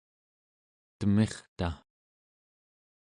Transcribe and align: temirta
temirta 0.99 1.69